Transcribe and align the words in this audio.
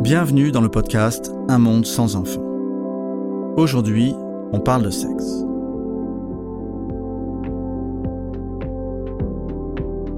Bienvenue 0.00 0.52
dans 0.52 0.60
le 0.60 0.68
podcast 0.68 1.32
Un 1.48 1.58
monde 1.58 1.86
sans 1.86 2.16
enfants. 2.16 2.44
Aujourd'hui, 3.56 4.14
on 4.52 4.60
parle 4.60 4.82
de 4.82 4.90
sexe. 4.90 5.42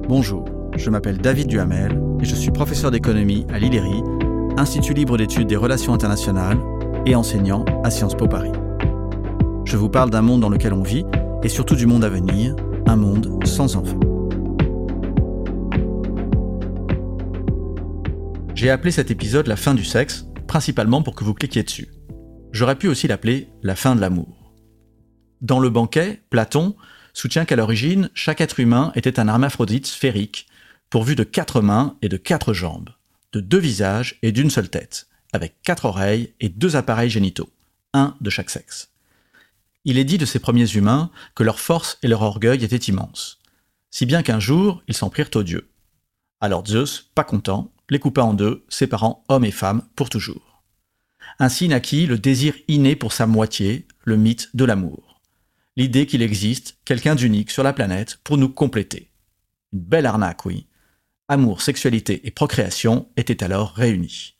Bonjour, 0.08 0.44
je 0.76 0.90
m'appelle 0.90 1.18
David 1.18 1.46
Duhamel 1.46 2.02
et 2.20 2.24
je 2.24 2.34
suis 2.34 2.50
professeur 2.50 2.90
d'économie 2.90 3.46
à 3.52 3.60
l'ILERI, 3.60 4.02
Institut 4.56 4.94
libre 4.94 5.16
d'études 5.16 5.46
des 5.46 5.56
relations 5.56 5.94
internationales 5.94 6.58
et 7.06 7.14
enseignant 7.14 7.64
à 7.84 7.90
Sciences 7.90 8.16
Po 8.16 8.26
Paris. 8.26 8.52
Je 9.64 9.76
vous 9.76 9.88
parle 9.88 10.10
d'un 10.10 10.22
monde 10.22 10.40
dans 10.40 10.50
lequel 10.50 10.72
on 10.72 10.82
vit 10.82 11.06
et 11.44 11.48
surtout 11.48 11.76
du 11.76 11.86
monde 11.86 12.04
à 12.04 12.08
venir, 12.08 12.56
un 12.86 12.96
monde 12.96 13.46
sans 13.46 13.76
enfants. 13.76 14.17
J'ai 18.58 18.70
appelé 18.70 18.90
cet 18.90 19.12
épisode 19.12 19.46
la 19.46 19.54
fin 19.54 19.72
du 19.72 19.84
sexe, 19.84 20.26
principalement 20.48 21.00
pour 21.00 21.14
que 21.14 21.22
vous 21.22 21.32
cliquiez 21.32 21.62
dessus. 21.62 21.92
J'aurais 22.50 22.74
pu 22.74 22.88
aussi 22.88 23.06
l'appeler 23.06 23.48
la 23.62 23.76
fin 23.76 23.94
de 23.94 24.00
l'amour. 24.00 24.52
Dans 25.40 25.60
le 25.60 25.70
banquet, 25.70 26.24
Platon 26.28 26.74
soutient 27.12 27.44
qu'à 27.44 27.54
l'origine, 27.54 28.10
chaque 28.14 28.40
être 28.40 28.58
humain 28.58 28.90
était 28.96 29.20
un 29.20 29.28
hermaphrodite 29.28 29.86
sphérique, 29.86 30.48
pourvu 30.90 31.14
de 31.14 31.22
quatre 31.22 31.60
mains 31.60 31.96
et 32.02 32.08
de 32.08 32.16
quatre 32.16 32.52
jambes, 32.52 32.90
de 33.30 33.38
deux 33.38 33.60
visages 33.60 34.18
et 34.22 34.32
d'une 34.32 34.50
seule 34.50 34.70
tête, 34.70 35.06
avec 35.32 35.62
quatre 35.62 35.84
oreilles 35.84 36.34
et 36.40 36.48
deux 36.48 36.74
appareils 36.74 37.10
génitaux, 37.10 37.50
un 37.94 38.16
de 38.20 38.28
chaque 38.28 38.50
sexe. 38.50 38.90
Il 39.84 39.98
est 39.98 40.04
dit 40.04 40.18
de 40.18 40.26
ces 40.26 40.40
premiers 40.40 40.72
humains 40.72 41.12
que 41.36 41.44
leur 41.44 41.60
force 41.60 41.96
et 42.02 42.08
leur 42.08 42.22
orgueil 42.22 42.64
étaient 42.64 42.76
immenses, 42.76 43.38
si 43.92 44.04
bien 44.04 44.24
qu'un 44.24 44.40
jour 44.40 44.82
ils 44.88 44.94
s'en 44.94 45.10
prirent 45.10 45.30
aux 45.36 45.44
dieux. 45.44 45.70
Alors 46.40 46.66
Zeus, 46.66 47.08
pas 47.14 47.22
content, 47.22 47.70
les 47.90 47.98
coupa 47.98 48.22
en 48.22 48.34
deux, 48.34 48.64
séparant 48.68 49.24
hommes 49.28 49.44
et 49.44 49.50
femmes 49.50 49.82
pour 49.96 50.10
toujours. 50.10 50.62
Ainsi 51.38 51.68
naquit 51.68 52.06
le 52.06 52.18
désir 52.18 52.54
inné 52.68 52.96
pour 52.96 53.12
sa 53.12 53.26
moitié, 53.26 53.86
le 54.04 54.16
mythe 54.16 54.50
de 54.54 54.64
l'amour. 54.64 55.20
L'idée 55.76 56.06
qu'il 56.06 56.22
existe 56.22 56.78
quelqu'un 56.84 57.14
d'unique 57.14 57.50
sur 57.50 57.62
la 57.62 57.72
planète 57.72 58.18
pour 58.24 58.36
nous 58.36 58.48
compléter. 58.48 59.10
Une 59.72 59.80
belle 59.80 60.06
arnaque, 60.06 60.44
oui. 60.44 60.66
Amour, 61.28 61.62
sexualité 61.62 62.26
et 62.26 62.30
procréation 62.30 63.08
étaient 63.16 63.44
alors 63.44 63.74
réunis. 63.74 64.34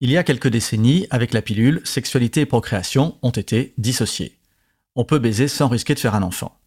Il 0.00 0.10
y 0.10 0.16
a 0.16 0.22
quelques 0.22 0.48
décennies, 0.48 1.08
avec 1.10 1.32
la 1.32 1.42
pilule, 1.42 1.80
sexualité 1.84 2.42
et 2.42 2.46
procréation 2.46 3.18
ont 3.22 3.30
été 3.30 3.74
dissociées. 3.78 4.38
On 4.94 5.04
peut 5.04 5.18
baiser 5.18 5.48
sans 5.48 5.66
risquer 5.66 5.94
de 5.94 5.98
faire 5.98 6.14
un 6.14 6.22
enfant. 6.22 6.60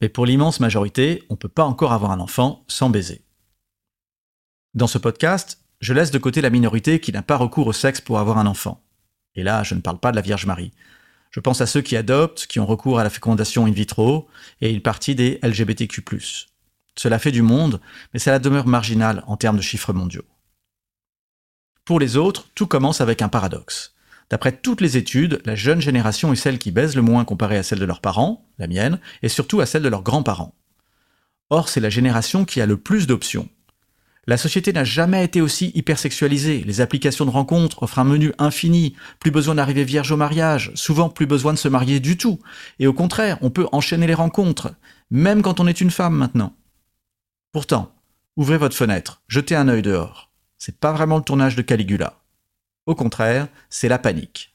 Mais 0.00 0.08
pour 0.08 0.24
l'immense 0.24 0.58
majorité, 0.58 1.22
on 1.28 1.34
ne 1.34 1.38
peut 1.38 1.48
pas 1.48 1.64
encore 1.64 1.92
avoir 1.92 2.12
un 2.12 2.20
enfant 2.20 2.64
sans 2.68 2.88
baiser. 2.88 3.22
Dans 4.74 4.86
ce 4.86 4.96
podcast, 4.96 5.58
je 5.80 5.92
laisse 5.92 6.10
de 6.10 6.18
côté 6.18 6.40
la 6.40 6.48
minorité 6.48 6.98
qui 6.98 7.12
n'a 7.12 7.20
pas 7.20 7.36
recours 7.36 7.66
au 7.66 7.74
sexe 7.74 8.00
pour 8.00 8.18
avoir 8.18 8.38
un 8.38 8.46
enfant. 8.46 8.82
Et 9.34 9.42
là, 9.42 9.62
je 9.64 9.74
ne 9.74 9.80
parle 9.80 9.98
pas 9.98 10.12
de 10.12 10.16
la 10.16 10.22
Vierge 10.22 10.46
Marie. 10.46 10.72
Je 11.30 11.40
pense 11.40 11.60
à 11.60 11.66
ceux 11.66 11.82
qui 11.82 11.94
adoptent, 11.94 12.46
qui 12.46 12.58
ont 12.58 12.64
recours 12.64 12.98
à 12.98 13.04
la 13.04 13.10
fécondation 13.10 13.66
in 13.66 13.70
vitro, 13.70 14.28
et 14.62 14.70
une 14.70 14.80
partie 14.80 15.14
des 15.14 15.38
LGBTQ. 15.42 16.02
Cela 16.96 17.18
fait 17.18 17.32
du 17.32 17.42
monde, 17.42 17.82
mais 18.14 18.18
cela 18.18 18.38
demeure 18.38 18.66
marginal 18.66 19.22
en 19.26 19.36
termes 19.36 19.58
de 19.58 19.62
chiffres 19.62 19.92
mondiaux. 19.92 20.24
Pour 21.84 22.00
les 22.00 22.16
autres, 22.16 22.48
tout 22.54 22.66
commence 22.66 23.02
avec 23.02 23.20
un 23.20 23.28
paradoxe. 23.28 23.94
D'après 24.30 24.52
toutes 24.52 24.80
les 24.80 24.96
études, 24.96 25.42
la 25.44 25.54
jeune 25.54 25.82
génération 25.82 26.32
est 26.32 26.36
celle 26.36 26.58
qui 26.58 26.70
baise 26.70 26.96
le 26.96 27.02
moins 27.02 27.26
comparée 27.26 27.58
à 27.58 27.62
celle 27.62 27.80
de 27.80 27.84
leurs 27.84 28.00
parents, 28.00 28.46
la 28.58 28.68
mienne, 28.68 29.00
et 29.22 29.28
surtout 29.28 29.60
à 29.60 29.66
celle 29.66 29.82
de 29.82 29.90
leurs 29.90 30.02
grands-parents. 30.02 30.54
Or, 31.50 31.68
c'est 31.68 31.80
la 31.80 31.90
génération 31.90 32.46
qui 32.46 32.62
a 32.62 32.66
le 32.66 32.78
plus 32.78 33.06
d'options, 33.06 33.50
la 34.28 34.36
société 34.36 34.72
n'a 34.72 34.84
jamais 34.84 35.24
été 35.24 35.40
aussi 35.40 35.72
hypersexualisée. 35.74 36.62
Les 36.64 36.80
applications 36.80 37.24
de 37.24 37.30
rencontres 37.30 37.82
offrent 37.82 37.98
un 37.98 38.04
menu 38.04 38.32
infini. 38.38 38.94
Plus 39.18 39.32
besoin 39.32 39.56
d'arriver 39.56 39.82
vierge 39.82 40.12
au 40.12 40.16
mariage. 40.16 40.70
Souvent 40.74 41.08
plus 41.08 41.26
besoin 41.26 41.52
de 41.52 41.58
se 41.58 41.66
marier 41.66 41.98
du 41.98 42.16
tout. 42.16 42.38
Et 42.78 42.86
au 42.86 42.92
contraire, 42.92 43.38
on 43.40 43.50
peut 43.50 43.66
enchaîner 43.72 44.06
les 44.06 44.14
rencontres. 44.14 44.72
Même 45.10 45.42
quand 45.42 45.58
on 45.58 45.66
est 45.66 45.80
une 45.80 45.90
femme 45.90 46.14
maintenant. 46.14 46.54
Pourtant, 47.50 47.92
ouvrez 48.36 48.58
votre 48.58 48.76
fenêtre. 48.76 49.22
Jetez 49.26 49.56
un 49.56 49.68
œil 49.68 49.82
dehors. 49.82 50.30
C'est 50.56 50.78
pas 50.78 50.92
vraiment 50.92 51.18
le 51.18 51.24
tournage 51.24 51.56
de 51.56 51.62
Caligula. 51.62 52.20
Au 52.86 52.94
contraire, 52.94 53.48
c'est 53.70 53.88
la 53.88 53.98
panique. 53.98 54.54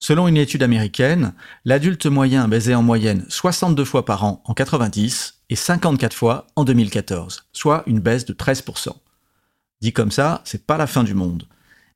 Selon 0.00 0.26
une 0.26 0.36
étude 0.36 0.64
américaine, 0.64 1.32
l'adulte 1.64 2.06
moyen 2.06 2.48
baisait 2.48 2.74
en 2.74 2.82
moyenne 2.82 3.24
62 3.28 3.84
fois 3.84 4.04
par 4.04 4.24
an 4.24 4.42
en 4.44 4.52
90 4.52 5.35
et 5.50 5.56
54 5.56 6.14
fois 6.14 6.46
en 6.56 6.64
2014, 6.64 7.48
soit 7.52 7.82
une 7.86 8.00
baisse 8.00 8.24
de 8.24 8.32
13%. 8.32 8.88
Dit 9.80 9.92
comme 9.92 10.10
ça, 10.10 10.42
c'est 10.44 10.66
pas 10.66 10.76
la 10.76 10.86
fin 10.86 11.04
du 11.04 11.14
monde, 11.14 11.46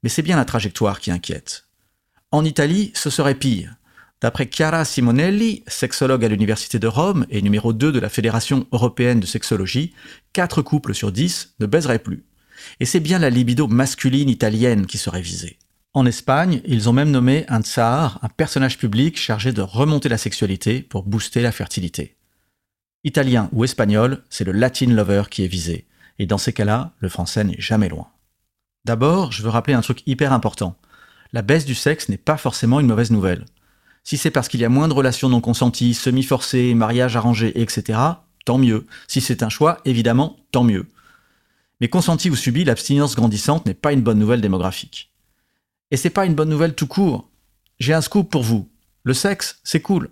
mais 0.02 0.08
c'est 0.08 0.22
bien 0.22 0.36
la 0.36 0.44
trajectoire 0.44 1.00
qui 1.00 1.10
inquiète. 1.10 1.66
En 2.30 2.44
Italie, 2.44 2.92
ce 2.94 3.10
serait 3.10 3.34
pire. 3.34 3.74
D'après 4.20 4.48
Chiara 4.52 4.84
Simonelli, 4.84 5.64
sexologue 5.66 6.24
à 6.24 6.28
l'Université 6.28 6.78
de 6.78 6.86
Rome 6.86 7.26
et 7.30 7.40
numéro 7.40 7.72
2 7.72 7.90
de 7.90 7.98
la 7.98 8.10
Fédération 8.10 8.66
européenne 8.70 9.18
de 9.18 9.26
sexologie, 9.26 9.94
4 10.34 10.62
couples 10.62 10.94
sur 10.94 11.10
10 11.10 11.54
ne 11.58 11.66
baiseraient 11.66 11.98
plus. 11.98 12.24
Et 12.78 12.84
c'est 12.84 13.00
bien 13.00 13.18
la 13.18 13.30
libido 13.30 13.66
masculine 13.66 14.28
italienne 14.28 14.86
qui 14.86 14.98
serait 14.98 15.22
visée. 15.22 15.58
En 15.94 16.06
Espagne, 16.06 16.60
ils 16.66 16.88
ont 16.88 16.92
même 16.92 17.10
nommé 17.10 17.46
un 17.48 17.62
tsar, 17.62 18.18
un 18.22 18.28
personnage 18.28 18.78
public 18.78 19.18
chargé 19.18 19.52
de 19.52 19.62
remonter 19.62 20.08
la 20.08 20.18
sexualité 20.18 20.82
pour 20.82 21.02
booster 21.02 21.40
la 21.40 21.50
fertilité. 21.50 22.16
Italien 23.04 23.48
ou 23.52 23.64
espagnol, 23.64 24.22
c'est 24.28 24.44
le 24.44 24.52
Latin 24.52 24.86
lover 24.86 25.24
qui 25.30 25.44
est 25.44 25.48
visé, 25.48 25.86
et 26.18 26.26
dans 26.26 26.38
ces 26.38 26.52
cas-là, 26.52 26.92
le 26.98 27.08
français 27.08 27.44
n'est 27.44 27.60
jamais 27.60 27.88
loin. 27.88 28.08
D'abord, 28.84 29.32
je 29.32 29.42
veux 29.42 29.48
rappeler 29.48 29.74
un 29.74 29.80
truc 29.80 30.02
hyper 30.06 30.32
important. 30.32 30.76
La 31.32 31.42
baisse 31.42 31.64
du 31.64 31.74
sexe 31.74 32.08
n'est 32.08 32.18
pas 32.18 32.36
forcément 32.36 32.80
une 32.80 32.86
mauvaise 32.86 33.10
nouvelle. 33.10 33.44
Si 34.04 34.16
c'est 34.16 34.30
parce 34.30 34.48
qu'il 34.48 34.60
y 34.60 34.64
a 34.64 34.70
moins 34.70 34.88
de 34.88 34.94
relations 34.94 35.28
non 35.28 35.40
consenties, 35.40 35.94
semi-forcées, 35.94 36.74
mariages 36.74 37.16
arrangés, 37.16 37.58
etc., 37.60 37.98
tant 38.44 38.58
mieux. 38.58 38.86
Si 39.08 39.20
c'est 39.20 39.42
un 39.42 39.48
choix, 39.48 39.80
évidemment, 39.84 40.36
tant 40.52 40.64
mieux. 40.64 40.86
Mais 41.80 41.88
consenti 41.88 42.28
ou 42.28 42.36
subi, 42.36 42.64
l'abstinence 42.64 43.14
grandissante 43.14 43.64
n'est 43.66 43.74
pas 43.74 43.92
une 43.92 44.02
bonne 44.02 44.18
nouvelle 44.18 44.40
démographique. 44.40 45.10
Et 45.90 45.96
c'est 45.96 46.10
pas 46.10 46.26
une 46.26 46.34
bonne 46.34 46.48
nouvelle 46.48 46.74
tout 46.74 46.86
court. 46.86 47.30
J'ai 47.78 47.94
un 47.94 48.00
scoop 48.00 48.30
pour 48.30 48.42
vous. 48.42 48.68
Le 49.04 49.14
sexe, 49.14 49.60
c'est 49.64 49.80
cool. 49.80 50.10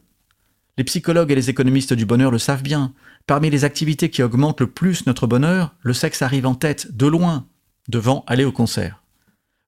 Les 0.78 0.84
psychologues 0.84 1.32
et 1.32 1.34
les 1.34 1.50
économistes 1.50 1.92
du 1.92 2.06
bonheur 2.06 2.30
le 2.30 2.38
savent 2.38 2.62
bien. 2.62 2.94
Parmi 3.26 3.50
les 3.50 3.64
activités 3.64 4.10
qui 4.10 4.22
augmentent 4.22 4.60
le 4.60 4.70
plus 4.70 5.06
notre 5.06 5.26
bonheur, 5.26 5.74
le 5.82 5.92
sexe 5.92 6.22
arrive 6.22 6.46
en 6.46 6.54
tête, 6.54 6.96
de 6.96 7.08
loin, 7.08 7.48
devant 7.88 8.24
aller 8.28 8.44
au 8.44 8.52
concert. 8.52 9.02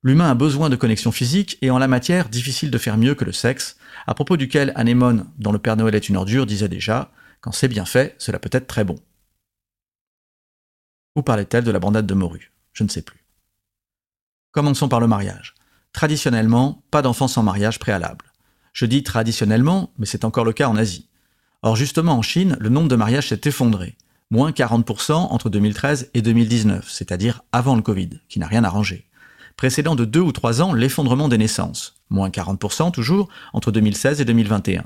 L'humain 0.05 0.31
a 0.31 0.37
besoin 0.37 0.71
de 0.71 0.77
connexion 0.77 1.11
physique 1.11 1.59
et 1.63 1.71
en 1.71 1.79
la 1.79 1.89
matière, 1.89 2.29
difficile 2.29 2.71
de 2.71 2.79
faire 2.79 2.97
mieux 2.97 3.17
que 3.17 3.25
le 3.25 3.33
sexe, 3.33 3.77
à 4.07 4.15
propos 4.15 4.37
duquel 4.37 4.73
Anémone, 4.77 5.27
dans 5.37 5.51
Le 5.51 5.59
Père 5.59 5.77
Noël 5.77 5.97
est 5.97 6.09
une 6.09 6.17
ordure, 6.17 6.47
disait 6.47 6.69
déjà 6.69 7.11
Quand 7.41 7.51
c'est 7.51 7.67
bien 7.67 7.85
fait, 7.87 8.15
cela 8.19 8.39
peut 8.39 8.49
être 8.53 8.69
très 8.69 8.85
bon. 8.85 8.95
Où 11.17 11.23
parlait-elle 11.23 11.65
de 11.65 11.73
la 11.73 11.81
bandade 11.81 12.07
de 12.07 12.15
morue? 12.15 12.53
Je 12.73 12.85
ne 12.85 12.89
sais 12.89 13.03
plus. 13.03 13.25
Commençons 14.53 14.89
par 14.89 15.01
le 15.01 15.09
mariage. 15.09 15.57
Traditionnellement, 15.93 16.85
pas 16.93 17.03
d'enfants 17.03 17.27
sans 17.27 17.43
mariage 17.43 17.81
préalable. 17.81 18.30
Je 18.73 18.87
dis 18.87 19.03
traditionnellement, 19.03 19.93
mais 19.99 20.07
c'est 20.07 20.25
encore 20.25 20.45
le 20.45 20.53
cas 20.53 20.69
en 20.69 20.77
Asie. 20.77 21.09
Or 21.63 21.77
justement 21.77 22.17
en 22.17 22.23
Chine, 22.23 22.57
le 22.61 22.69
nombre 22.69 22.89
de 22.89 22.97
mariages 22.97 23.29
s'est 23.29 23.41
effondré, 23.45 23.97
moins 24.31 24.51
40% 24.51 25.13
entre 25.13 25.51
2013 25.51 26.11
et 26.15 26.23
2019, 26.23 26.89
c'est-à-dire 26.91 27.43
avant 27.53 27.77
le 27.77 27.83
Covid, 27.83 28.11
qui 28.29 28.39
n'a 28.39 28.47
rien 28.47 28.65
arrangé. 28.65 29.07
Précédant 29.57 29.95
de 29.95 30.05
2 30.05 30.21
ou 30.21 30.33
3 30.33 30.63
ans 30.63 30.73
l'effondrement 30.73 31.29
des 31.29 31.37
naissances, 31.37 31.97
moins 32.09 32.31
40% 32.31 32.93
toujours 32.93 33.29
entre 33.53 33.73
2016 33.73 34.21
et 34.21 34.25
2021. 34.25 34.85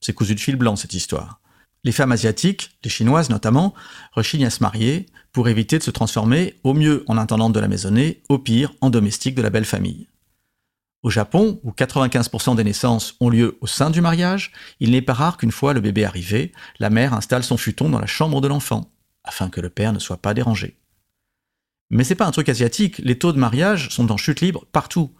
C'est 0.00 0.14
cousu 0.14 0.34
de 0.34 0.40
fil 0.40 0.56
blanc 0.56 0.76
cette 0.76 0.94
histoire. 0.94 1.40
Les 1.84 1.92
femmes 1.92 2.10
asiatiques, 2.10 2.70
les 2.82 2.90
chinoises 2.90 3.30
notamment, 3.30 3.74
rechignent 4.12 4.46
à 4.46 4.50
se 4.50 4.62
marier 4.62 5.06
pour 5.30 5.48
éviter 5.48 5.78
de 5.78 5.84
se 5.84 5.92
transformer 5.92 6.54
au 6.64 6.74
mieux 6.74 7.04
en 7.06 7.18
intendante 7.18 7.52
de 7.52 7.60
la 7.60 7.68
maisonnée, 7.68 8.22
au 8.28 8.38
pire 8.38 8.74
en 8.80 8.90
domestique 8.90 9.36
de 9.36 9.42
la 9.42 9.50
belle 9.50 9.64
famille. 9.64 10.08
Au 11.06 11.10
Japon, 11.10 11.60
où 11.62 11.70
95% 11.70 12.56
des 12.56 12.64
naissances 12.64 13.14
ont 13.20 13.28
lieu 13.28 13.58
au 13.60 13.68
sein 13.68 13.90
du 13.90 14.00
mariage, 14.00 14.50
il 14.80 14.90
n'est 14.90 15.00
pas 15.00 15.12
rare 15.12 15.36
qu'une 15.36 15.52
fois 15.52 15.72
le 15.72 15.78
bébé 15.78 16.04
arrivé, 16.04 16.50
la 16.80 16.90
mère 16.90 17.14
installe 17.14 17.44
son 17.44 17.56
futon 17.56 17.88
dans 17.88 18.00
la 18.00 18.08
chambre 18.08 18.40
de 18.40 18.48
l'enfant, 18.48 18.90
afin 19.22 19.48
que 19.48 19.60
le 19.60 19.70
père 19.70 19.92
ne 19.92 20.00
soit 20.00 20.16
pas 20.16 20.34
dérangé. 20.34 20.76
Mais 21.90 22.02
c'est 22.02 22.16
pas 22.16 22.26
un 22.26 22.32
truc 22.32 22.48
asiatique, 22.48 22.98
les 22.98 23.16
taux 23.16 23.32
de 23.32 23.38
mariage 23.38 23.90
sont 23.90 24.10
en 24.10 24.16
chute 24.16 24.40
libre 24.40 24.64
partout. 24.72 25.12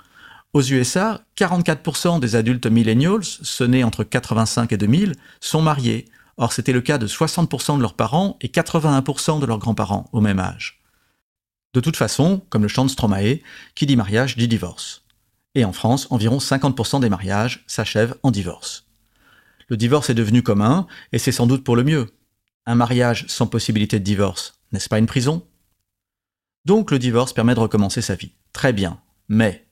Aux 0.55 0.61
USA, 0.61 1.21
44% 1.37 2.19
des 2.19 2.35
adultes 2.35 2.67
millennials, 2.67 3.23
ceux 3.23 3.67
nés 3.67 3.85
entre 3.85 4.03
85 4.03 4.73
et 4.73 4.79
2000, 4.79 5.13
sont 5.39 5.63
mariés. 5.63 6.07
Or, 6.37 6.53
c'était 6.53 6.73
le 6.73 6.81
cas 6.81 6.99
de 6.99 7.07
60% 7.07 7.77
de 7.77 7.83
leurs 7.83 7.95
parents 7.95 8.39
et 8.41 8.49
81% 8.49 9.39
de 9.39 9.47
leurs 9.47 9.61
grands-parents 9.61 10.11
au 10.11 10.21
même 10.21 10.41
âge. 10.41 10.83
De 11.75 11.81
toute 11.81 11.97
façon, 11.97 12.43
comme 12.51 12.63
le 12.63 12.69
chante 12.69 12.91
Stromae, 12.91 13.39
qui 13.77 13.87
dit 13.87 13.95
mariage 13.95 14.37
dit 14.37 14.49
divorce 14.49 15.06
et 15.57 15.65
en 15.65 15.73
France, 15.73 16.07
environ 16.11 16.37
50% 16.37 17.01
des 17.01 17.09
mariages 17.09 17.65
s'achèvent 17.67 18.15
en 18.23 18.31
divorce. 18.31 18.87
Le 19.69 19.79
divorce 19.79 20.11
est 20.11 20.15
devenu 20.15 20.43
commun, 20.43 20.87
et 21.13 21.19
c'est 21.19 21.33
sans 21.33 21.47
doute 21.47 21.65
pour 21.65 21.77
le 21.77 21.83
mieux. 21.83 22.15
Un 22.67 22.75
mariage 22.75 23.25
sans 23.27 23.47
possibilité 23.47 23.99
de 23.99 24.05
divorce, 24.05 24.61
n'est-ce 24.71 24.91
pas 24.91 24.99
une 24.99 25.07
prison? 25.07 25.47
Donc 26.67 26.91
le 26.91 26.99
divorce 26.99 27.33
permet 27.33 27.55
de 27.55 27.61
recommencer 27.61 28.03
sa 28.03 28.17
vie. 28.17 28.33
Très 28.53 28.75
bien. 28.75 29.01
Mais 29.29 29.67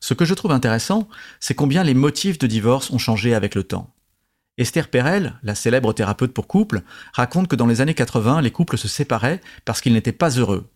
ce 0.00 0.12
que 0.12 0.26
je 0.26 0.34
trouve 0.34 0.52
intéressant, 0.52 1.08
c'est 1.40 1.54
combien 1.54 1.82
les 1.82 1.94
motifs 1.94 2.38
de 2.38 2.46
divorce 2.46 2.90
ont 2.90 2.98
changé 2.98 3.34
avec 3.34 3.54
le 3.54 3.64
temps. 3.64 3.94
Esther 4.58 4.90
Perel, 4.90 5.38
la 5.42 5.54
célèbre 5.54 5.94
thérapeute 5.94 6.34
pour 6.34 6.46
couple, 6.46 6.82
raconte 7.14 7.48
que 7.48 7.56
dans 7.56 7.66
les 7.66 7.80
années 7.80 7.94
80, 7.94 8.42
les 8.42 8.50
couples 8.50 8.76
se 8.76 8.88
séparaient 8.88 9.40
parce 9.64 9.80
qu'ils 9.80 9.94
n'étaient 9.94 10.12
pas 10.12 10.30
heureux, 10.30 10.68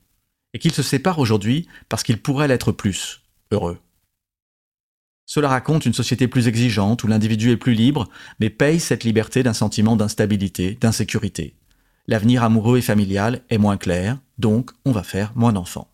et 0.55 0.59
qu'ils 0.59 0.73
se 0.73 0.83
séparent 0.83 1.19
aujourd'hui 1.19 1.69
parce 1.91 2.03
qu'ils 2.03 2.23
pourraient 2.23 2.49
l'être 2.49 2.73
plus 2.73 3.21
heureux. 3.51 3.79
Cela 5.33 5.47
raconte 5.47 5.87
une 5.87 5.95
société 5.95 6.27
plus 6.27 6.49
exigeante 6.49 7.05
où 7.05 7.07
l'individu 7.07 7.53
est 7.53 7.57
plus 7.57 7.75
libre, 7.75 8.09
mais 8.41 8.51
paye 8.51 8.81
cette 8.81 9.05
liberté 9.05 9.45
d'un 9.45 9.53
sentiment 9.53 9.95
d'instabilité, 9.95 10.77
d'insécurité. 10.81 11.55
L'avenir 12.09 12.43
amoureux 12.43 12.79
et 12.79 12.83
familial 12.83 13.43
est 13.49 13.57
moins 13.57 13.77
clair, 13.77 14.19
donc 14.39 14.73
on 14.85 14.91
va 14.91 15.05
faire 15.05 15.31
moins 15.37 15.53
d'enfants. 15.53 15.89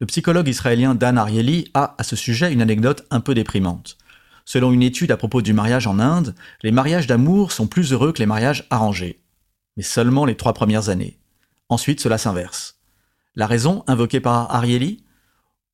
Le 0.00 0.06
psychologue 0.06 0.48
israélien 0.48 0.94
Dan 0.94 1.18
Ariely 1.18 1.70
a 1.74 1.94
à 1.98 2.04
ce 2.04 2.16
sujet 2.16 2.50
une 2.50 2.62
anecdote 2.62 3.06
un 3.10 3.20
peu 3.20 3.34
déprimante. 3.34 3.98
Selon 4.46 4.72
une 4.72 4.82
étude 4.82 5.10
à 5.10 5.18
propos 5.18 5.42
du 5.42 5.52
mariage 5.52 5.86
en 5.86 5.98
Inde, 5.98 6.34
les 6.62 6.72
mariages 6.72 7.06
d'amour 7.06 7.52
sont 7.52 7.66
plus 7.66 7.92
heureux 7.92 8.14
que 8.14 8.20
les 8.20 8.24
mariages 8.24 8.66
arrangés. 8.70 9.20
Mais 9.76 9.82
seulement 9.82 10.24
les 10.24 10.38
trois 10.38 10.54
premières 10.54 10.88
années. 10.88 11.18
Ensuite, 11.68 12.00
cela 12.00 12.16
s'inverse. 12.16 12.80
La 13.34 13.46
raison 13.46 13.84
invoquée 13.88 14.20
par 14.20 14.54
Ariely? 14.54 15.04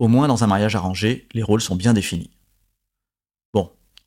Au 0.01 0.09
moins 0.09 0.27
dans 0.27 0.43
un 0.43 0.49
mariage 0.49 0.75
arrangé, 0.75 1.29
les 1.35 1.45
rôles 1.45 1.61
sont 1.61 1.77
bien 1.77 1.93
définis. 1.93 2.31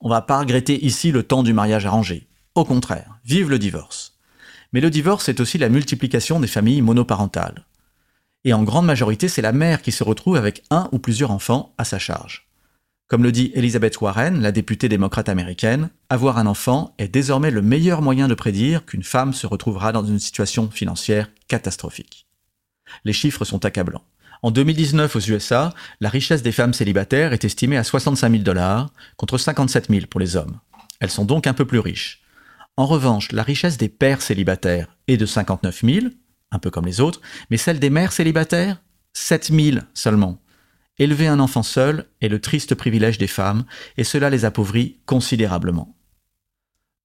On 0.03 0.09
va 0.09 0.21
pas 0.21 0.39
regretter 0.39 0.83
ici 0.83 1.12
le 1.12 1.21
temps 1.21 1.44
du 1.44 1.53
mariage 1.53 1.86
arrangé. 1.86 2.27
Au 2.56 2.65
contraire, 2.65 3.19
vive 3.24 3.51
le 3.51 3.59
divorce. 3.59 4.18
Mais 4.74 4.81
le 4.81 4.89
divorce, 4.89 5.25
c'est 5.25 5.39
aussi 5.39 5.59
la 5.59 5.69
multiplication 5.69 6.39
des 6.39 6.48
familles 6.48 6.81
monoparentales. 6.81 7.65
Et 8.44 8.53
en 8.53 8.63
grande 8.63 8.88
majorité, 8.88 9.27
c'est 9.27 9.44
la 9.44 9.51
mère 9.51 9.83
qui 9.83 9.92
se 9.92 10.03
retrouve 10.03 10.38
avec 10.38 10.63
un 10.71 10.89
ou 10.92 10.98
plusieurs 10.98 11.30
enfants 11.30 11.75
à 11.77 11.86
sa 11.86 12.00
charge. 12.00 12.48
Comme 13.07 13.21
le 13.24 13.31
dit 13.31 13.51
Elizabeth 13.53 14.01
Warren, 14.01 14.42
la 14.42 14.51
députée 14.51 14.89
démocrate 14.89 15.30
américaine, 15.30 15.92
avoir 16.09 16.39
un 16.39 16.48
enfant 16.48 16.95
est 16.98 17.07
désormais 17.07 17.51
le 17.51 17.62
meilleur 17.62 18.01
moyen 18.01 18.27
de 18.27 18.33
prédire 18.33 18.86
qu'une 18.86 19.03
femme 19.03 19.33
se 19.33 19.45
retrouvera 19.45 19.92
dans 19.92 20.06
une 20.06 20.18
situation 20.18 20.71
financière 20.71 21.30
catastrophique. 21.48 22.25
Les 23.03 23.13
chiffres 23.13 23.45
sont 23.45 23.65
accablants. 23.65 24.06
En 24.43 24.49
2019 24.49 25.15
aux 25.15 25.19
USA, 25.19 25.71
la 25.99 26.09
richesse 26.09 26.41
des 26.41 26.51
femmes 26.51 26.73
célibataires 26.73 27.31
est 27.31 27.45
estimée 27.45 27.77
à 27.77 27.83
65 27.83 28.31
000 28.31 28.43
dollars 28.43 28.91
contre 29.15 29.38
57 29.38 29.89
000 29.89 30.07
pour 30.09 30.19
les 30.19 30.35
hommes. 30.35 30.59
Elles 30.99 31.11
sont 31.11 31.25
donc 31.25 31.45
un 31.45 31.53
peu 31.53 31.65
plus 31.65 31.77
riches. 31.77 32.23
En 32.75 32.88
revanche, 32.88 33.31
la 33.31 33.43
richesse 33.43 33.77
des 33.77 33.89
pères 33.89 34.23
célibataires 34.23 34.97
est 35.07 35.17
de 35.17 35.27
59 35.27 35.81
000, 35.83 36.07
un 36.51 36.59
peu 36.59 36.71
comme 36.71 36.88
les 36.88 37.01
autres, 37.01 37.21
mais 37.51 37.57
celle 37.57 37.79
des 37.79 37.91
mères 37.91 38.13
célibataires, 38.13 38.81
7 39.13 39.51
000 39.53 39.77
seulement. 39.93 40.41
Élever 40.97 41.27
un 41.27 41.39
enfant 41.39 41.63
seul 41.63 42.07
est 42.19 42.27
le 42.27 42.41
triste 42.41 42.73
privilège 42.73 43.19
des 43.19 43.27
femmes, 43.27 43.65
et 43.97 44.03
cela 44.03 44.31
les 44.31 44.45
appauvrit 44.45 45.01
considérablement. 45.05 45.95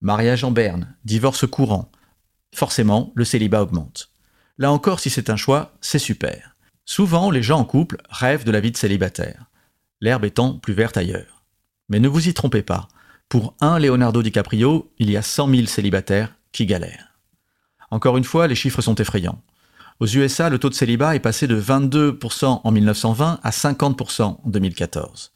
Mariage 0.01 0.45
en 0.45 0.53
berne, 0.53 0.97
divorce 1.05 1.47
courant. 1.47 1.91
Forcément, 2.55 3.13
le 3.15 3.25
célibat 3.25 3.63
augmente. 3.63 4.11
Là 4.57 4.73
encore, 4.73 5.01
si 5.01 5.11
c'est 5.11 5.29
un 5.29 5.37
choix, 5.37 5.77
c'est 5.83 5.99
super. 5.99 6.56
Souvent, 6.89 7.33
les 7.33 7.43
gens 7.43 7.59
en 7.59 7.65
couple 7.65 7.99
rêvent 8.09 8.45
de 8.45 8.53
la 8.53 8.61
vie 8.61 8.71
de 8.71 8.77
célibataire, 8.77 9.47
l'herbe 10.01 10.25
étant 10.25 10.55
plus 10.55 10.73
verte 10.73 10.97
ailleurs. 10.97 11.43
Mais 11.89 11.99
ne 11.99 12.07
vous 12.07 12.29
y 12.29 12.33
trompez 12.33 12.63
pas, 12.63 12.87
pour 13.29 13.55
un 13.61 13.81
Leonardo 13.81 14.23
DiCaprio, 14.23 14.93
il 14.99 15.11
y 15.11 15.17
a 15.17 15.23
100 15.23 15.51
000 15.51 15.67
célibataires 15.67 16.37
qui 16.53 16.65
galèrent. 16.65 17.19
Encore 17.91 18.17
une 18.17 18.25
fois, 18.25 18.47
les 18.47 18.55
chiffres 18.55 18.83
sont 18.83 18.95
effrayants. 18.95 19.43
Aux 19.99 20.07
USA, 20.07 20.49
le 20.49 20.61
taux 20.61 20.69
de 20.69 20.75
célibat 20.75 21.17
est 21.17 21.21
passé 21.21 21.49
de 21.49 21.61
22% 21.61 22.61
en 22.63 22.71
1920 22.71 23.41
à 23.43 23.51
50% 23.51 24.23
en 24.23 24.41
2014. 24.47 25.33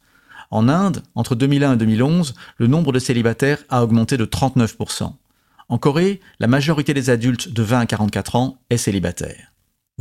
En 0.51 0.69
Inde, 0.69 1.03
entre 1.15 1.35
2001 1.35 1.73
et 1.73 1.77
2011, 1.77 2.33
le 2.57 2.67
nombre 2.67 2.93
de 2.93 2.99
célibataires 2.99 3.63
a 3.69 3.83
augmenté 3.83 4.15
de 4.15 4.25
39%. 4.25 5.13
En 5.67 5.77
Corée, 5.77 6.21
la 6.39 6.47
majorité 6.47 6.93
des 6.93 7.09
adultes 7.09 7.51
de 7.51 7.63
20 7.63 7.79
à 7.81 7.85
44 7.85 8.35
ans 8.35 8.61
est 8.69 8.77
célibataire. 8.77 9.50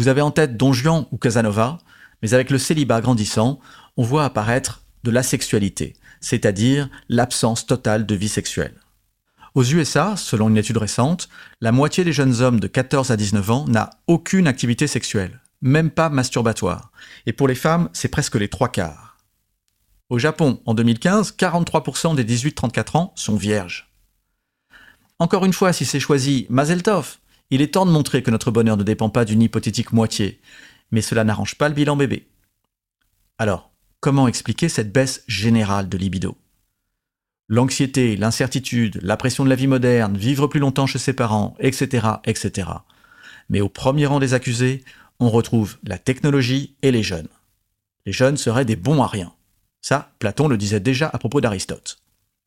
Vous 0.00 0.08
avez 0.08 0.22
en 0.22 0.30
tête 0.30 0.56
Don 0.56 0.72
Juan 0.72 1.04
ou 1.12 1.18
Casanova, 1.18 1.76
mais 2.22 2.32
avec 2.32 2.48
le 2.48 2.56
célibat 2.56 3.02
grandissant, 3.02 3.60
on 3.98 4.02
voit 4.02 4.24
apparaître 4.24 4.82
de 5.04 5.10
l'asexualité, 5.10 5.92
c'est-à-dire 6.22 6.88
l'absence 7.10 7.66
totale 7.66 8.06
de 8.06 8.14
vie 8.14 8.30
sexuelle. 8.30 8.72
Aux 9.54 9.62
USA, 9.62 10.16
selon 10.16 10.48
une 10.48 10.56
étude 10.56 10.78
récente, 10.78 11.28
la 11.60 11.70
moitié 11.70 12.02
des 12.02 12.14
jeunes 12.14 12.40
hommes 12.40 12.60
de 12.60 12.66
14 12.66 13.10
à 13.10 13.18
19 13.18 13.50
ans 13.50 13.66
n'a 13.68 13.90
aucune 14.06 14.46
activité 14.46 14.86
sexuelle, 14.86 15.38
même 15.60 15.90
pas 15.90 16.08
masturbatoire, 16.08 16.92
et 17.26 17.34
pour 17.34 17.46
les 17.46 17.54
femmes, 17.54 17.90
c'est 17.92 18.08
presque 18.08 18.36
les 18.36 18.48
trois 18.48 18.70
quarts. 18.70 19.18
Au 20.08 20.18
Japon, 20.18 20.62
en 20.64 20.72
2015, 20.72 21.34
43% 21.38 22.14
des 22.14 22.24
18-34 22.24 22.96
ans 22.96 23.12
sont 23.16 23.36
vierges. 23.36 23.92
Encore 25.18 25.44
une 25.44 25.52
fois, 25.52 25.74
si 25.74 25.84
c'est 25.84 26.00
choisi 26.00 26.46
Mazel 26.48 26.82
Tov, 26.82 27.18
il 27.50 27.62
est 27.62 27.74
temps 27.74 27.86
de 27.86 27.90
montrer 27.90 28.22
que 28.22 28.30
notre 28.30 28.50
bonheur 28.50 28.76
ne 28.76 28.82
dépend 28.82 29.10
pas 29.10 29.24
d'une 29.24 29.42
hypothétique 29.42 29.92
moitié, 29.92 30.40
mais 30.90 31.02
cela 31.02 31.24
n'arrange 31.24 31.56
pas 31.56 31.68
le 31.68 31.74
bilan 31.74 31.96
bébé. 31.96 32.28
Alors, 33.38 33.70
comment 34.00 34.28
expliquer 34.28 34.68
cette 34.68 34.92
baisse 34.92 35.24
générale 35.26 35.88
de 35.88 35.98
libido? 35.98 36.36
L'anxiété, 37.48 38.16
l'incertitude, 38.16 39.00
la 39.02 39.16
pression 39.16 39.44
de 39.44 39.48
la 39.48 39.56
vie 39.56 39.66
moderne, 39.66 40.16
vivre 40.16 40.46
plus 40.46 40.60
longtemps 40.60 40.86
chez 40.86 41.00
ses 41.00 41.12
parents, 41.12 41.56
etc., 41.58 42.06
etc. 42.24 42.68
Mais 43.48 43.60
au 43.60 43.68
premier 43.68 44.06
rang 44.06 44.20
des 44.20 44.34
accusés, 44.34 44.84
on 45.18 45.28
retrouve 45.28 45.76
la 45.82 45.98
technologie 45.98 46.76
et 46.82 46.92
les 46.92 47.02
jeunes. 47.02 47.28
Les 48.06 48.12
jeunes 48.12 48.36
seraient 48.36 48.64
des 48.64 48.76
bons 48.76 49.02
à 49.02 49.08
rien. 49.08 49.32
Ça, 49.82 50.12
Platon 50.18 50.46
le 50.46 50.56
disait 50.56 50.80
déjà 50.80 51.10
à 51.12 51.18
propos 51.18 51.40
d'Aristote. 51.40 51.98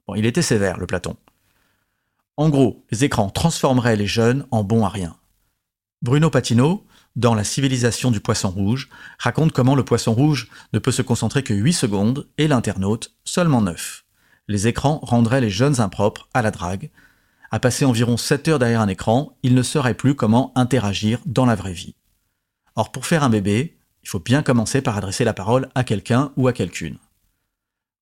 Bon, 0.08 0.16
il 0.16 0.26
était 0.26 0.42
sévère, 0.42 0.80
le 0.80 0.88
Platon. 0.88 1.18
En 2.36 2.50
gros, 2.50 2.84
les 2.92 3.04
écrans 3.04 3.30
transformeraient 3.30 3.96
les 3.96 4.08
jeunes 4.08 4.48
en 4.50 4.64
bons 4.64 4.86
à 4.86 4.90
rien. 4.90 5.16
Bruno 6.02 6.32
Patino, 6.32 6.84
dans 7.16 7.36
La 7.36 7.44
civilisation 7.44 8.10
du 8.10 8.20
poisson 8.20 8.50
rouge, 8.50 8.90
raconte 9.20 9.52
comment 9.52 9.76
le 9.76 9.86
poisson 9.86 10.14
rouge 10.14 10.50
ne 10.74 10.80
peut 10.80 10.92
se 10.92 11.04
concentrer 11.04 11.44
que 11.44 11.54
8 11.54 11.74
secondes 11.74 12.28
et 12.40 12.48
l'internaute 12.48 13.14
seulement 13.24 13.62
9. 13.62 14.04
Les 14.48 14.68
écrans 14.68 15.00
rendraient 15.04 15.42
les 15.42 15.52
jeunes 15.52 15.80
impropres 15.80 16.28
à 16.34 16.42
la 16.42 16.50
drague. 16.50 16.90
À 17.52 17.60
passer 17.60 17.86
environ 17.86 18.18
7 18.18 18.48
heures 18.48 18.60
derrière 18.60 18.82
un 18.82 18.88
écran, 18.88 19.38
ils 19.44 19.54
ne 19.54 19.62
sauraient 19.62 19.94
plus 19.94 20.16
comment 20.16 20.52
interagir 20.56 21.20
dans 21.28 21.46
la 21.46 21.56
vraie 21.56 21.72
vie. 21.72 21.96
Or, 22.76 22.92
pour 22.92 23.06
faire 23.06 23.24
un 23.24 23.30
bébé, 23.30 23.78
il 24.02 24.10
faut 24.10 24.20
bien 24.20 24.42
commencer 24.42 24.82
par 24.82 24.98
adresser 24.98 25.24
la 25.24 25.34
parole 25.34 25.70
à 25.76 25.84
quelqu'un 25.84 26.32
ou 26.36 26.48
à 26.48 26.54
quelqu'une. 26.54 26.98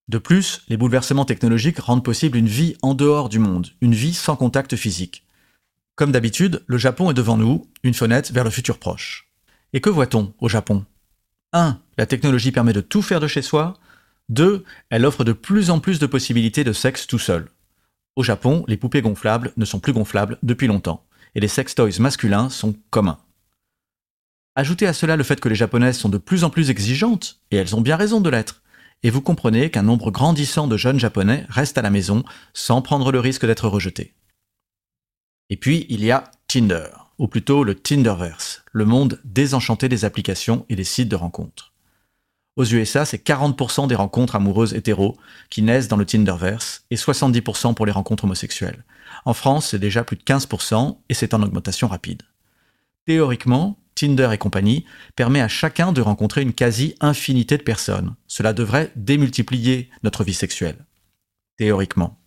De 0.08 0.17
plus, 0.17 0.62
les 0.67 0.77
bouleversements 0.77 1.25
technologiques 1.25 1.79
rendent 1.79 2.03
possible 2.03 2.38
une 2.38 2.48
vie 2.48 2.75
en 2.81 2.93
dehors 2.93 3.29
du 3.29 3.39
monde, 3.39 3.70
une 3.81 3.96
vie 3.96 4.13
sans 4.13 4.36
contact 4.36 4.75
physique. 4.75 5.25
Comme 5.96 6.12
d'habitude, 6.12 6.63
le 6.67 6.77
Japon 6.77 7.12
est 7.12 7.15
devant 7.15 7.38
nous, 7.38 7.67
une 7.84 7.93
fenêtre 7.93 8.34
vers 8.34 8.43
le 8.43 8.50
futur 8.50 8.77
proche. 8.79 9.31
Et 9.74 9.81
que 9.81 9.89
voit-on 9.89 10.34
au 10.39 10.50
Japon? 10.50 10.86
1. 11.53 11.79
La 11.98 12.05
technologie 12.05 12.51
permet 12.51 12.74
de 12.74 12.81
tout 12.81 13.01
faire 13.01 13.20
de 13.20 13.27
chez 13.27 13.41
soi. 13.41 13.77
2. 14.29 14.63
Elle 14.89 15.05
offre 15.05 15.24
de 15.24 15.34
plus 15.34 15.70
en 15.70 15.79
plus 15.79 16.00
de 16.00 16.05
possibilités 16.05 16.63
de 16.63 16.74
sexe 16.74 17.08
tout 17.08 17.20
seul. 17.20 17.50
Au 18.15 18.24
Japon, 18.24 18.65
les 18.67 18.77
poupées 18.77 19.01
gonflables 19.01 19.53
ne 19.58 19.65
sont 19.65 19.79
plus 19.79 19.93
gonflables 19.93 20.38
depuis 20.43 20.67
longtemps, 20.67 21.05
et 21.36 21.39
les 21.39 21.48
sex 21.48 21.75
toys 21.75 22.00
masculins 22.00 22.50
sont 22.50 22.75
communs. 22.89 23.20
Ajoutez 24.55 24.88
à 24.88 24.93
cela 24.93 25.15
le 25.15 25.24
fait 25.24 25.39
que 25.39 25.48
les 25.48 25.55
japonaises 25.55 25.98
sont 25.98 26.10
de 26.10 26.17
plus 26.17 26.43
en 26.43 26.50
plus 26.50 26.70
exigeantes, 26.70 27.39
et 27.51 27.55
elles 27.55 27.75
ont 27.75 27.81
bien 27.81 27.96
raison 27.96 28.20
de 28.20 28.29
l'être 28.29 28.61
et 29.03 29.10
vous 29.10 29.22
comprenez 29.22 29.70
qu'un 29.72 29.84
nombre 29.84 30.12
grandissant 30.12 30.67
de 30.67 30.77
jeunes 30.77 31.00
japonais 31.00 31.46
restent 31.50 31.77
à 31.77 31.81
la 31.81 31.89
maison 31.89 32.24
sans 32.53 32.81
prendre 32.81 33.12
le 33.12 33.20
risque 33.20 33.46
d'être 33.46 33.67
rejetés. 33.67 34.13
Et 35.50 35.58
puis, 35.58 35.86
il 35.89 36.03
y 36.03 36.12
a 36.12 36.31
Tinder, 36.48 36.88
ou 37.17 37.27
plutôt 37.27 37.63
le 37.63 37.75
Tinderverse, 37.75 38.63
le 38.72 38.86
monde 38.86 39.20
désenchanté 39.24 39.89
des 39.89 40.05
applications 40.05 40.65
et 40.70 40.75
des 40.75 40.84
sites 40.84 41.10
de 41.10 41.15
rencontres. 41.15 41.72
Aux 42.58 42.65
USA, 42.65 43.05
c'est 43.05 43.25
40% 43.25 43.88
des 43.88 43.96
rencontres 43.96 44.36
amoureuses 44.36 44.74
hétéros 44.74 45.17
qui 45.50 45.62
naissent 45.62 45.88
dans 45.88 45.98
le 45.98 46.05
Tinderverse 46.05 46.86
et 46.91 46.96
70% 46.96 47.74
pour 47.74 47.86
les 47.86 47.91
rencontres 47.91 48.25
homosexuelles. 48.25 48.84
En 49.25 49.34
France, 49.34 49.70
c'est 49.70 49.79
déjà 49.79 50.03
plus 50.03 50.17
de 50.17 50.24
15% 50.24 50.98
et 51.10 51.13
c'est 51.13 51.34
en 51.34 51.41
augmentation 51.41 51.88
rapide. 51.88 52.24
Théoriquement, 53.05 53.77
Tinder 54.01 54.29
et 54.34 54.39
compagnie, 54.39 54.86
permet 55.15 55.41
à 55.41 55.48
chacun 55.48 55.91
de 55.91 56.01
rencontrer 56.01 56.41
une 56.41 56.53
quasi-infinité 56.53 57.58
de 57.58 57.63
personnes. 57.63 58.15
Cela 58.27 58.51
devrait 58.51 58.91
démultiplier 58.96 59.91
notre 60.01 60.24
vie 60.24 60.34
sexuelle. 60.34 60.88
Théoriquement. 61.58 62.20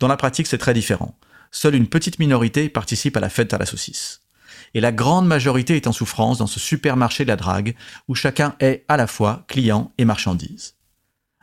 Dans 0.00 0.08
la 0.08 0.16
pratique, 0.16 0.48
c'est 0.48 0.58
très 0.58 0.74
différent. 0.74 1.16
Seule 1.52 1.76
une 1.76 1.86
petite 1.86 2.18
minorité 2.18 2.68
participe 2.68 3.16
à 3.16 3.20
la 3.20 3.28
fête 3.28 3.54
à 3.54 3.58
la 3.58 3.66
saucisse. 3.66 4.22
Et 4.74 4.80
la 4.80 4.90
grande 4.90 5.28
majorité 5.28 5.76
est 5.76 5.86
en 5.86 5.92
souffrance 5.92 6.38
dans 6.38 6.48
ce 6.48 6.58
supermarché 6.58 7.22
de 7.22 7.28
la 7.28 7.36
drague 7.36 7.76
où 8.08 8.16
chacun 8.16 8.56
est 8.58 8.84
à 8.88 8.96
la 8.96 9.06
fois 9.06 9.44
client 9.46 9.92
et 9.98 10.04
marchandise. 10.04 10.74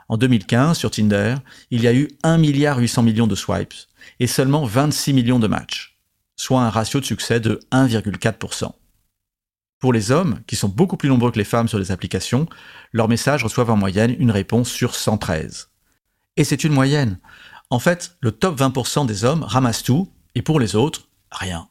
En 0.10 0.18
2015, 0.18 0.78
sur 0.78 0.92
Tinder, 0.92 1.36
il 1.72 1.84
y 1.84 1.88
a 1.88 1.94
eu 1.94 2.10
1 2.24 2.38
milliard 2.38 2.80
800 2.80 3.04
millions 3.04 3.28
de 3.28 3.36
swipes 3.36 3.76
et 4.20 4.28
seulement 4.28 4.66
26 4.66 5.14
millions 5.14 5.40
de 5.40 5.48
matchs, 5.48 5.98
soit 6.36 6.62
un 6.62 6.70
ratio 6.70 7.00
de 7.00 7.06
succès 7.06 7.40
de 7.40 7.62
1,4%. 7.72 8.74
Pour 9.80 9.94
les 9.94 10.12
hommes, 10.12 10.42
qui 10.46 10.58
sont 10.58 10.68
beaucoup 10.68 10.98
plus 10.98 11.08
nombreux 11.08 11.32
que 11.32 11.38
les 11.38 11.46
femmes 11.46 11.70
sur 11.70 11.80
les 11.80 11.92
applications, 11.92 12.48
leurs 12.92 13.08
messages 13.08 13.44
reçoivent 13.44 13.70
en 13.70 13.78
moyenne 13.78 14.16
une 14.20 14.32
réponse 14.32 14.70
sur 14.70 14.94
113. 14.94 15.70
Et 16.36 16.44
c'est 16.44 16.66
une 16.66 16.74
moyenne. 16.74 17.20
En 17.70 17.80
fait, 17.80 18.18
le 18.20 18.32
top 18.32 18.60
20% 18.60 19.06
des 19.06 19.24
hommes 19.24 19.44
ramassent 19.44 19.84
tout, 19.84 20.12
et 20.36 20.42
pour 20.42 20.60
les 20.60 20.76
autres, 20.76 21.08
rien. 21.32 21.70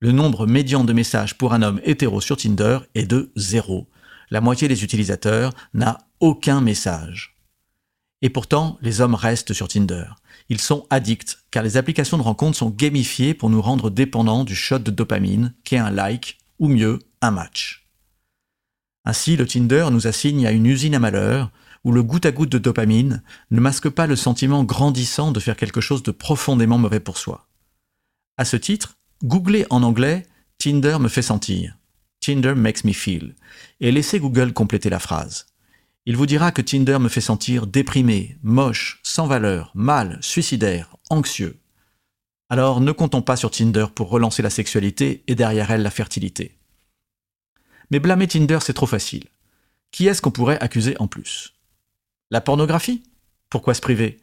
Le 0.00 0.12
nombre 0.12 0.46
médian 0.46 0.84
de 0.84 0.92
messages 0.92 1.36
pour 1.36 1.52
un 1.52 1.62
homme 1.62 1.80
hétéro 1.84 2.20
sur 2.20 2.36
Tinder 2.36 2.78
est 2.94 3.06
de 3.06 3.32
zéro. 3.36 3.86
La 4.30 4.40
moitié 4.40 4.68
des 4.68 4.82
utilisateurs 4.82 5.52
n'a 5.74 5.98
aucun 6.20 6.60
message. 6.60 7.36
Et 8.22 8.30
pourtant, 8.30 8.78
les 8.80 9.00
hommes 9.00 9.14
restent 9.14 9.52
sur 9.52 9.68
Tinder. 9.68 10.06
Ils 10.48 10.60
sont 10.60 10.86
addicts, 10.88 11.38
car 11.50 11.62
les 11.62 11.76
applications 11.76 12.16
de 12.16 12.22
rencontres 12.22 12.56
sont 12.56 12.70
gamifiées 12.70 13.34
pour 13.34 13.50
nous 13.50 13.60
rendre 13.60 13.90
dépendants 13.90 14.44
du 14.44 14.54
shot 14.54 14.78
de 14.78 14.90
dopamine, 14.90 15.54
qui 15.64 15.74
est 15.74 15.78
un 15.78 15.90
like, 15.90 16.38
ou 16.58 16.68
mieux, 16.68 16.98
un 17.20 17.30
match. 17.30 17.86
Ainsi, 19.04 19.36
le 19.36 19.46
Tinder 19.46 19.88
nous 19.90 20.06
assigne 20.06 20.46
à 20.46 20.50
une 20.50 20.66
usine 20.66 20.94
à 20.94 20.98
malheur, 20.98 21.52
où 21.84 21.92
le 21.92 22.02
goutte 22.02 22.26
à 22.26 22.32
goutte 22.32 22.50
de 22.50 22.58
dopamine 22.58 23.22
ne 23.52 23.60
masque 23.60 23.88
pas 23.88 24.08
le 24.08 24.16
sentiment 24.16 24.64
grandissant 24.64 25.30
de 25.30 25.38
faire 25.38 25.56
quelque 25.56 25.80
chose 25.80 26.02
de 26.02 26.10
profondément 26.10 26.78
mauvais 26.78 26.98
pour 26.98 27.16
soi. 27.16 27.46
À 28.36 28.44
ce 28.44 28.56
titre, 28.56 28.96
googlez 29.22 29.66
en 29.70 29.82
anglais 29.82 30.26
Tinder 30.58 30.98
me 30.98 31.08
fait 31.08 31.22
sentir. 31.22 31.78
Tinder 32.20 32.54
makes 32.56 32.84
me 32.84 32.92
feel. 32.92 33.36
Et 33.80 33.92
laissez 33.92 34.18
Google 34.18 34.52
compléter 34.52 34.90
la 34.90 34.98
phrase. 34.98 35.46
Il 36.06 36.16
vous 36.16 36.26
dira 36.26 36.50
que 36.50 36.62
Tinder 36.62 36.98
me 36.98 37.08
fait 37.08 37.20
sentir 37.20 37.66
déprimé, 37.66 38.38
moche, 38.42 39.00
sans 39.02 39.26
valeur, 39.26 39.70
mal, 39.74 40.18
suicidaire, 40.22 40.96
anxieux. 41.10 41.60
Alors 42.48 42.80
ne 42.80 42.92
comptons 42.92 43.22
pas 43.22 43.36
sur 43.36 43.50
Tinder 43.50 43.86
pour 43.94 44.08
relancer 44.08 44.42
la 44.42 44.50
sexualité 44.50 45.24
et 45.26 45.34
derrière 45.34 45.70
elle 45.70 45.82
la 45.82 45.90
fertilité. 45.90 46.58
Mais 47.90 47.98
blâmer 47.98 48.28
Tinder, 48.28 48.58
c'est 48.60 48.72
trop 48.72 48.86
facile. 48.86 49.24
Qui 49.90 50.06
est-ce 50.06 50.22
qu'on 50.22 50.30
pourrait 50.30 50.60
accuser 50.60 50.96
en 50.98 51.08
plus? 51.08 51.54
La 52.30 52.40
pornographie? 52.40 53.02
Pourquoi 53.50 53.74
se 53.74 53.80
priver? 53.80 54.20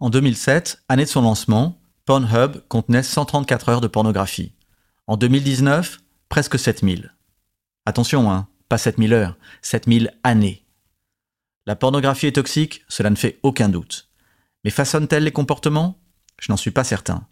En 0.00 0.10
2007, 0.10 0.82
année 0.88 1.04
de 1.04 1.08
son 1.08 1.22
lancement, 1.22 1.80
Pornhub 2.04 2.60
contenait 2.68 3.02
134 3.02 3.68
heures 3.68 3.80
de 3.80 3.86
pornographie. 3.86 4.52
En 5.06 5.16
2019, 5.16 6.00
presque 6.28 6.58
7000. 6.58 7.14
Attention, 7.84 8.30
hein, 8.30 8.48
pas 8.68 8.78
7000 8.78 9.12
heures, 9.12 9.36
7000 9.62 10.12
années. 10.22 10.64
La 11.66 11.76
pornographie 11.76 12.26
est 12.26 12.32
toxique, 12.32 12.84
cela 12.88 13.10
ne 13.10 13.16
fait 13.16 13.38
aucun 13.42 13.68
doute. 13.68 14.08
Mais 14.64 14.70
façonne-t-elle 14.70 15.24
les 15.24 15.32
comportements? 15.32 15.98
Je 16.38 16.50
n'en 16.52 16.56
suis 16.56 16.70
pas 16.70 16.84
certain. 16.84 17.26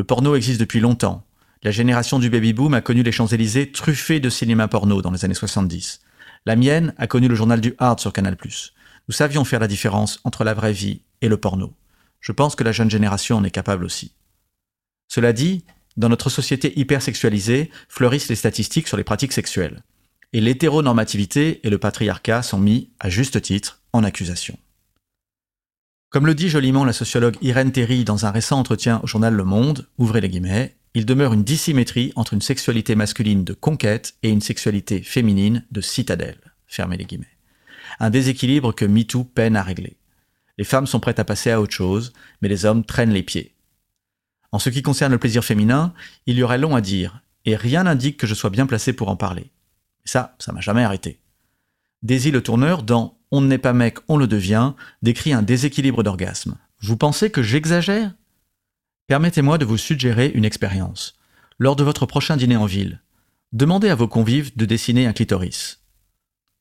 Le 0.00 0.04
porno 0.04 0.34
existe 0.34 0.58
depuis 0.58 0.80
longtemps. 0.80 1.26
La 1.62 1.72
génération 1.72 2.18
du 2.18 2.30
baby-boom 2.30 2.72
a 2.72 2.80
connu 2.80 3.02
les 3.02 3.12
Champs-Élysées 3.12 3.70
truffés 3.70 4.18
de 4.18 4.30
cinéma 4.30 4.66
porno 4.66 5.02
dans 5.02 5.10
les 5.10 5.26
années 5.26 5.34
70. 5.34 6.00
La 6.46 6.56
mienne 6.56 6.94
a 6.96 7.06
connu 7.06 7.28
le 7.28 7.34
journal 7.34 7.60
du 7.60 7.74
Hard 7.76 8.00
sur 8.00 8.14
Canal+. 8.14 8.38
Nous 9.08 9.12
savions 9.12 9.44
faire 9.44 9.60
la 9.60 9.68
différence 9.68 10.18
entre 10.24 10.42
la 10.42 10.54
vraie 10.54 10.72
vie 10.72 11.02
et 11.20 11.28
le 11.28 11.36
porno. 11.36 11.74
Je 12.18 12.32
pense 12.32 12.56
que 12.56 12.64
la 12.64 12.72
jeune 12.72 12.90
génération 12.90 13.36
en 13.36 13.44
est 13.44 13.50
capable 13.50 13.84
aussi. 13.84 14.14
Cela 15.06 15.34
dit, 15.34 15.66
dans 15.98 16.08
notre 16.08 16.30
société 16.30 16.80
hypersexualisée, 16.80 17.70
fleurissent 17.90 18.30
les 18.30 18.36
statistiques 18.36 18.88
sur 18.88 18.96
les 18.96 19.04
pratiques 19.04 19.34
sexuelles. 19.34 19.82
Et 20.32 20.40
l'hétéronormativité 20.40 21.60
et 21.62 21.68
le 21.68 21.76
patriarcat 21.76 22.40
sont 22.40 22.58
mis, 22.58 22.88
à 23.00 23.10
juste 23.10 23.42
titre, 23.42 23.82
en 23.92 24.02
accusation. 24.02 24.56
Comme 26.10 26.26
le 26.26 26.34
dit 26.34 26.48
joliment 26.48 26.84
la 26.84 26.92
sociologue 26.92 27.36
Irène 27.40 27.70
Terry 27.70 28.02
dans 28.02 28.26
un 28.26 28.32
récent 28.32 28.58
entretien 28.58 29.00
au 29.04 29.06
journal 29.06 29.32
Le 29.32 29.44
Monde, 29.44 29.86
ouvrez 29.96 30.20
les 30.20 30.28
guillemets, 30.28 30.74
il 30.94 31.06
demeure 31.06 31.32
une 31.32 31.44
dissymétrie 31.44 32.12
entre 32.16 32.34
une 32.34 32.40
sexualité 32.40 32.96
masculine 32.96 33.44
de 33.44 33.52
conquête 33.52 34.14
et 34.24 34.28
une 34.28 34.40
sexualité 34.40 35.02
féminine 35.02 35.64
de 35.70 35.80
citadelle. 35.80 36.40
Fermez 36.66 36.96
les 36.96 37.04
guillemets. 37.04 37.38
Un 38.00 38.10
déséquilibre 38.10 38.74
que 38.74 38.84
MeToo 38.84 39.22
peine 39.22 39.54
à 39.54 39.62
régler. 39.62 39.98
Les 40.58 40.64
femmes 40.64 40.88
sont 40.88 40.98
prêtes 40.98 41.20
à 41.20 41.24
passer 41.24 41.52
à 41.52 41.60
autre 41.60 41.74
chose, 41.74 42.12
mais 42.42 42.48
les 42.48 42.64
hommes 42.64 42.84
traînent 42.84 43.12
les 43.12 43.22
pieds. 43.22 43.54
En 44.50 44.58
ce 44.58 44.68
qui 44.68 44.82
concerne 44.82 45.12
le 45.12 45.18
plaisir 45.18 45.44
féminin, 45.44 45.94
il 46.26 46.36
y 46.36 46.42
aurait 46.42 46.58
long 46.58 46.74
à 46.74 46.80
dire, 46.80 47.22
et 47.44 47.54
rien 47.54 47.84
n'indique 47.84 48.16
que 48.16 48.26
je 48.26 48.34
sois 48.34 48.50
bien 48.50 48.66
placé 48.66 48.92
pour 48.92 49.10
en 49.10 49.16
parler. 49.16 49.52
ça, 50.04 50.34
ça 50.40 50.50
m'a 50.50 50.60
jamais 50.60 50.82
arrêté. 50.82 51.20
Daisy 52.02 52.32
le 52.32 52.42
tourneur, 52.42 52.82
dans 52.82 53.19
On 53.30 53.40
n'est 53.40 53.58
pas 53.58 53.72
mec, 53.72 53.98
on 54.08 54.16
le 54.16 54.26
devient, 54.26 54.72
décrit 55.02 55.32
un 55.32 55.42
déséquilibre 55.42 56.02
d'orgasme. 56.02 56.56
Vous 56.80 56.96
pensez 56.96 57.30
que 57.30 57.42
j'exagère? 57.42 58.12
Permettez-moi 59.06 59.58
de 59.58 59.64
vous 59.64 59.78
suggérer 59.78 60.30
une 60.34 60.44
expérience. 60.44 61.18
Lors 61.58 61.76
de 61.76 61.84
votre 61.84 62.06
prochain 62.06 62.36
dîner 62.36 62.56
en 62.56 62.66
ville, 62.66 63.02
demandez 63.52 63.88
à 63.88 63.94
vos 63.94 64.08
convives 64.08 64.56
de 64.56 64.64
dessiner 64.64 65.06
un 65.06 65.12
clitoris. 65.12 65.80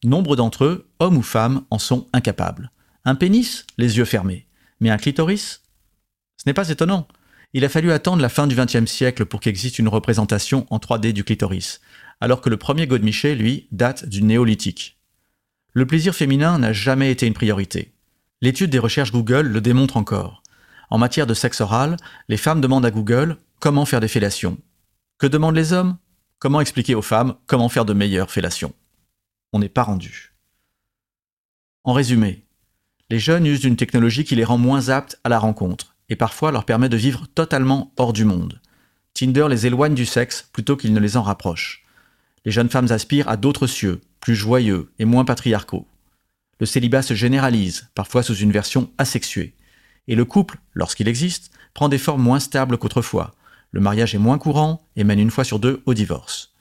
Nombre 0.04 0.36
d'entre 0.36 0.66
eux, 0.66 0.90
hommes 1.00 1.18
ou 1.18 1.22
femmes, 1.22 1.64
en 1.72 1.80
sont 1.80 2.08
incapables. 2.14 2.72
Un 3.04 3.16
pénis, 3.16 3.66
les 3.78 3.98
yeux 3.98 4.06
fermés. 4.06 4.48
Mais 4.80 4.90
un 4.90 4.98
clitoris? 4.98 5.64
Ce 6.38 6.44
n'est 6.46 6.54
pas 6.54 6.70
étonnant. 6.70 7.08
Il 7.54 7.66
a 7.66 7.70
fallu 7.70 7.92
attendre 7.92 8.22
la 8.22 8.30
fin 8.30 8.46
du 8.46 8.56
XXe 8.56 8.86
siècle 8.86 9.26
pour 9.26 9.40
qu'existe 9.40 9.80
une 9.80 9.88
représentation 9.88 10.68
en 10.70 10.78
3D 10.78 11.14
du 11.14 11.24
clitoris, 11.24 11.82
alors 12.22 12.42
que 12.42 12.50
le 12.50 12.58
premier 12.58 12.86
godemiché, 12.86 13.34
lui, 13.34 13.68
date 13.72 14.06
du 14.06 14.22
néolithique. 14.22 14.99
Le 15.80 15.86
plaisir 15.86 16.14
féminin 16.14 16.60
n'a 16.60 16.74
jamais 16.74 17.10
été 17.10 17.26
une 17.26 17.34
priorité. 17.34 17.94
L'étude 18.42 18.70
des 18.70 18.80
recherches 18.80 19.14
Google 19.14 19.48
le 19.48 19.62
démontre 19.62 19.96
encore. 19.96 20.44
En 20.90 20.98
matière 20.98 21.26
de 21.26 21.34
sexe 21.34 21.62
oral, 21.62 21.96
les 22.28 22.36
femmes 22.36 22.60
demandent 22.60 22.86
à 22.86 22.92
Google 22.92 23.38
comment 23.62 23.86
faire 23.86 24.02
des 24.02 24.10
fellations. 24.10 24.58
Que 25.20 25.26
demandent 25.26 25.56
les 25.56 25.72
hommes? 25.72 25.98
Comment 26.38 26.60
expliquer 26.60 26.96
aux 26.96 27.02
femmes 27.02 27.36
comment 27.48 27.70
faire 27.70 27.86
de 27.86 27.94
meilleures 27.94 28.30
fellations? 28.30 28.74
On 29.54 29.60
n'est 29.60 29.70
pas 29.70 29.84
rendu. 29.84 30.34
En 31.86 31.94
résumé, 31.94 32.44
les 33.10 33.20
jeunes 33.20 33.46
usent 33.46 33.62
d'une 33.62 33.78
technologie 33.78 34.26
qui 34.26 34.36
les 34.36 34.44
rend 34.44 34.58
moins 34.58 34.90
aptes 34.90 35.18
à 35.24 35.30
la 35.30 35.40
rencontre 35.40 35.96
et 36.10 36.18
parfois 36.18 36.52
leur 36.52 36.66
permet 36.66 36.90
de 36.90 36.98
vivre 36.98 37.26
totalement 37.34 37.94
hors 37.96 38.12
du 38.12 38.26
monde. 38.26 38.60
Tinder 39.14 39.48
les 39.50 39.66
éloigne 39.66 39.96
du 39.96 40.06
sexe 40.06 40.42
plutôt 40.52 40.76
qu'il 40.76 40.92
ne 40.92 41.00
les 41.00 41.16
en 41.16 41.24
rapproche. 41.24 41.86
Les 42.44 42.52
jeunes 42.52 42.70
femmes 42.70 42.92
aspirent 42.92 43.30
à 43.30 43.38
d'autres 43.38 43.66
cieux, 43.66 44.02
plus 44.20 44.36
joyeux 44.36 44.92
et 45.00 45.06
moins 45.06 45.26
patriarcaux. 45.26 45.88
Le 46.60 46.66
célibat 46.66 47.02
se 47.02 47.14
généralise, 47.14 47.90
parfois 47.96 48.24
sous 48.24 48.36
une 48.36 48.52
version 48.52 48.92
asexuée 48.98 49.56
et 50.10 50.16
le 50.16 50.26
couple, 50.26 50.58
lorsqu'il 50.74 51.08
existe, 51.08 51.52
prend 51.74 51.88
des 51.88 52.00
formes 52.00 52.24
moins 52.24 52.42
stables 52.42 52.78
qu'autrefois. 52.78 53.32
Le 53.72 53.80
mariage 53.80 54.16
est 54.16 54.20
moins 54.20 54.40
courant 54.40 54.82
et 54.98 55.04
mène 55.06 55.20
une 55.20 55.30
fois 55.30 55.44
sur 55.44 55.60
deux 55.60 55.82
au 55.86 55.94
divorce. 55.94 56.52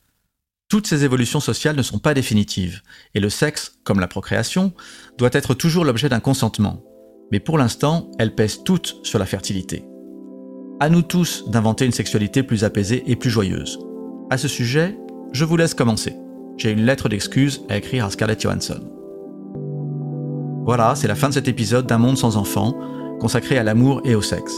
Toutes 0.68 0.86
ces 0.86 1.02
évolutions 1.02 1.40
sociales 1.40 1.76
ne 1.76 1.82
sont 1.82 1.98
pas 1.98 2.12
définitives, 2.12 2.82
et 3.14 3.20
le 3.20 3.30
sexe, 3.30 3.78
comme 3.84 4.00
la 4.00 4.06
procréation, 4.06 4.74
doit 5.16 5.30
être 5.32 5.54
toujours 5.54 5.86
l'objet 5.86 6.10
d'un 6.10 6.20
consentement. 6.20 6.84
Mais 7.32 7.40
pour 7.40 7.56
l'instant, 7.56 8.10
elles 8.18 8.34
pèsent 8.34 8.62
toutes 8.64 9.00
sur 9.02 9.18
la 9.18 9.24
fertilité. 9.26 9.82
À 10.78 10.90
nous 10.90 11.02
tous 11.02 11.48
d'inventer 11.48 11.86
une 11.86 11.92
sexualité 11.92 12.42
plus 12.42 12.64
apaisée 12.64 13.02
et 13.06 13.16
plus 13.16 13.30
joyeuse. 13.30 13.78
À 14.28 14.36
ce 14.36 14.46
sujet, 14.46 14.94
je 15.32 15.46
vous 15.46 15.56
laisse 15.56 15.72
commencer. 15.72 16.14
J'ai 16.58 16.72
une 16.72 16.84
lettre 16.84 17.08
d'excuse 17.08 17.62
à 17.68 17.76
écrire 17.76 18.04
à 18.04 18.10
Scarlett 18.10 18.42
Johansson. 18.42 18.80
Voilà, 20.64 20.96
c'est 20.96 21.06
la 21.06 21.14
fin 21.14 21.28
de 21.28 21.34
cet 21.34 21.46
épisode 21.46 21.86
d'un 21.86 21.98
monde 21.98 22.18
sans 22.18 22.36
enfants 22.36 22.74
consacré 23.20 23.58
à 23.58 23.62
l'amour 23.62 24.00
et 24.04 24.16
au 24.16 24.22
sexe. 24.22 24.54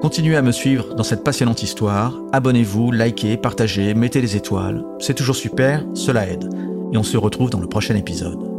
Continuez 0.00 0.36
à 0.36 0.42
me 0.42 0.52
suivre 0.52 0.94
dans 0.94 1.02
cette 1.02 1.24
passionnante 1.24 1.62
histoire, 1.62 2.20
abonnez-vous, 2.32 2.92
likez, 2.92 3.36
partagez, 3.36 3.94
mettez 3.94 4.20
les 4.20 4.36
étoiles, 4.36 4.84
c'est 5.00 5.14
toujours 5.14 5.36
super, 5.36 5.84
cela 5.94 6.28
aide, 6.28 6.48
et 6.92 6.96
on 6.96 7.02
se 7.02 7.16
retrouve 7.16 7.50
dans 7.50 7.60
le 7.60 7.68
prochain 7.68 7.96
épisode. 7.96 8.50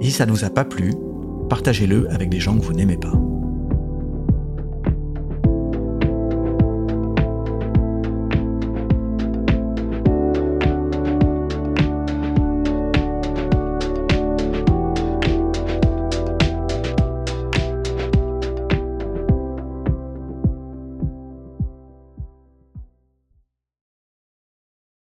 Et 0.00 0.06
si 0.06 0.10
ça 0.10 0.26
ne 0.26 0.32
vous 0.32 0.44
a 0.44 0.50
pas 0.50 0.64
plu, 0.64 0.92
partagez-le 1.48 2.10
avec 2.10 2.30
des 2.30 2.40
gens 2.40 2.56
que 2.56 2.64
vous 2.64 2.72
n'aimez 2.72 2.96
pas. 2.96 3.12